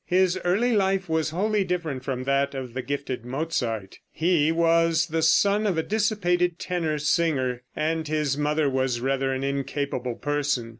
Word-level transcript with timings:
His 0.07 0.39
early 0.43 0.75
life 0.75 1.07
was 1.07 1.29
wholly 1.29 1.63
different 1.63 2.03
from 2.03 2.23
that 2.23 2.55
of 2.55 2.73
the 2.73 2.81
gifted 2.81 3.23
Mozart. 3.23 3.99
He 4.11 4.51
was 4.51 5.05
the 5.05 5.21
son 5.21 5.67
of 5.67 5.77
a 5.77 5.83
dissipated 5.83 6.57
tenor 6.57 6.97
singer, 6.97 7.61
and 7.75 8.07
his 8.07 8.35
mother 8.35 8.67
was 8.67 8.99
rather 8.99 9.31
an 9.31 9.43
incapable 9.43 10.15
person. 10.15 10.69